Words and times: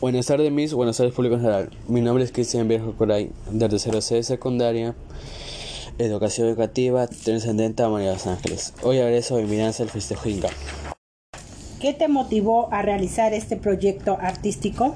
Buenas 0.00 0.26
tardes, 0.26 0.52
mis. 0.52 0.74
Buenas 0.74 0.98
tardes, 0.98 1.14
público 1.14 1.36
en 1.36 1.40
general. 1.40 1.70
Mi 1.88 2.02
nombre 2.02 2.22
es 2.22 2.30
Cristian 2.30 2.68
Viejo 2.68 2.92
Coray, 2.92 3.30
de 3.50 3.68
tercero 3.68 4.02
C 4.02 4.16
de 4.16 4.22
secundaria, 4.24 4.94
educación 5.98 6.48
educativa, 6.48 7.06
trascendente 7.06 7.82
a 7.82 7.88
María 7.88 8.08
de 8.08 8.14
los 8.14 8.26
Ángeles. 8.26 8.74
Hoy 8.82 8.98
hablaré 8.98 9.22
sobre 9.22 9.46
mi 9.46 9.56
danza 9.56 9.82
el 9.82 9.88
festejo 9.88 10.28
Inca. 10.28 10.50
¿Qué 11.80 11.94
te 11.94 12.08
motivó 12.08 12.72
a 12.72 12.82
realizar 12.82 13.32
este 13.32 13.56
proyecto 13.56 14.18
artístico? 14.20 14.94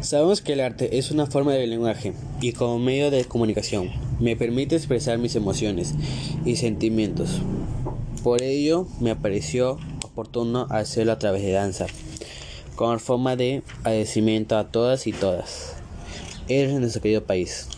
Sabemos 0.00 0.40
que 0.40 0.54
el 0.54 0.60
arte 0.60 0.98
es 0.98 1.12
una 1.12 1.26
forma 1.26 1.52
de 1.52 1.66
lenguaje 1.66 2.14
y 2.40 2.52
como 2.52 2.78
medio 2.78 3.10
de 3.10 3.24
comunicación 3.24 3.90
me 4.18 4.34
permite 4.34 4.74
expresar 4.74 5.18
mis 5.18 5.36
emociones 5.36 5.94
y 6.44 6.56
sentimientos. 6.56 7.40
Por 8.24 8.42
ello 8.42 8.88
me 9.00 9.14
pareció 9.14 9.78
oportuno 10.04 10.66
hacerlo 10.70 11.12
a 11.12 11.18
través 11.18 11.42
de 11.42 11.52
danza 11.52 11.86
con 12.80 12.98
forma 12.98 13.36
de 13.36 13.62
agradecimiento 13.80 14.56
a 14.56 14.70
todas 14.70 15.06
y 15.06 15.12
todas. 15.12 15.74
Eres 16.48 16.72
nuestro 16.80 17.02
querido 17.02 17.22
país. 17.24 17.68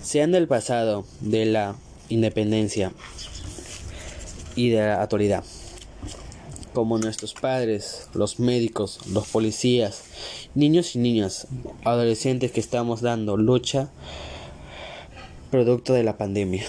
Sean 0.00 0.30
del 0.30 0.46
pasado, 0.46 1.04
de 1.18 1.44
la 1.44 1.74
independencia 2.08 2.92
y 4.54 4.68
de 4.68 4.78
la 4.78 5.02
actualidad. 5.02 5.42
Como 6.72 6.98
nuestros 6.98 7.34
padres, 7.34 8.10
los 8.14 8.38
médicos, 8.38 9.00
los 9.08 9.26
policías, 9.26 10.04
niños 10.54 10.94
y 10.94 11.00
niñas, 11.00 11.48
adolescentes 11.84 12.52
que 12.52 12.60
estamos 12.60 13.00
dando 13.00 13.36
lucha 13.36 13.90
producto 15.50 15.94
de 15.94 16.04
la 16.04 16.16
pandemia. 16.16 16.62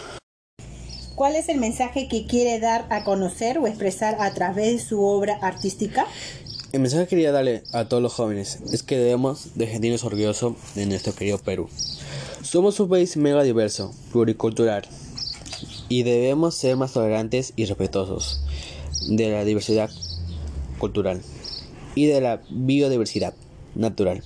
¿Cuál 1.14 1.36
es 1.36 1.48
el 1.48 1.60
mensaje 1.60 2.08
que 2.08 2.26
quiere 2.26 2.60
dar 2.60 2.88
a 2.90 3.04
conocer 3.04 3.60
o 3.60 3.68
expresar 3.68 4.18
a 4.20 4.34
través 4.34 4.74
de 4.74 4.80
su 4.80 5.04
obra 5.04 5.38
artística? 5.44 6.08
El 6.74 6.80
mensaje 6.80 7.04
que 7.04 7.10
quería 7.12 7.32
darle 7.32 7.62
a 7.72 7.88
todos 7.88 8.02
los 8.02 8.14
jóvenes 8.14 8.58
es 8.74 8.82
que 8.82 8.98
debemos 8.98 9.50
de 9.54 9.70
sentirnos 9.70 10.04
orgullosos 10.06 10.56
de 10.74 10.88
nuestro 10.88 11.14
querido 11.14 11.38
Perú. 11.38 11.70
Somos 12.42 12.80
un 12.80 12.90
país 12.90 13.16
mega 13.16 13.44
diverso, 13.44 13.94
pluricultural, 14.12 14.84
y 15.88 16.02
debemos 16.02 16.56
ser 16.56 16.76
más 16.76 16.92
tolerantes 16.92 17.54
y 17.56 17.66
respetuosos 17.66 18.44
de 19.08 19.30
la 19.30 19.46
diversidad 19.46 19.92
cultural 20.80 21.22
y 21.94 22.08
de 22.08 22.22
la 22.22 22.42
biodiversidad 22.50 23.36
natural 23.76 24.24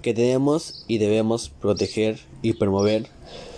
que 0.00 0.14
tenemos 0.14 0.86
y 0.88 0.96
debemos 0.96 1.50
proteger 1.50 2.20
y 2.40 2.54
promover 2.54 3.06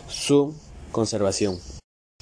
su 0.08 0.56
conservación. 0.90 1.60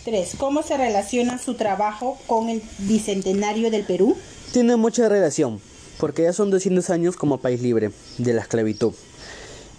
3. 0.05 0.35
¿Cómo 0.37 0.63
se 0.63 0.77
relaciona 0.77 1.39
su 1.39 1.55
trabajo 1.55 2.19
con 2.27 2.51
el 2.51 2.61
Bicentenario 2.81 3.71
del 3.71 3.85
Perú? 3.85 4.15
Tiene 4.53 4.77
mucha 4.77 5.09
relación, 5.09 5.63
porque 6.03 6.25
ya 6.25 6.33
son 6.33 6.51
200 6.51 6.91
años 6.91 7.17
como 7.17 7.39
país 7.39 7.63
libre 7.63 7.93
de 8.19 8.33
la 8.33 8.41
esclavitud 8.41 8.93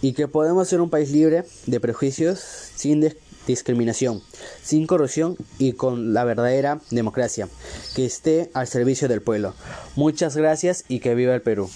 y 0.01 0.13
que 0.13 0.29
podemos 0.29 0.69
ser 0.69 0.79
un 0.79 0.89
país 0.89 1.11
libre 1.11 1.43
de 1.65 1.79
prejuicios 1.81 2.39
sin 2.39 3.13
discriminación, 3.45 4.21
sin 4.63 4.87
corrupción 4.87 5.35
y 5.59 5.73
con 5.73 6.13
la 6.13 6.23
verdadera 6.23 6.79
democracia 6.91 7.49
que 7.93 8.05
esté 8.05 8.49
al 8.53 8.67
servicio 8.67 9.09
del 9.09 9.21
pueblo. 9.21 9.53
Muchas 9.97 10.37
gracias 10.37 10.85
y 10.87 11.01
que 11.01 11.13
viva 11.13 11.35
el 11.35 11.41
Perú. 11.41 11.69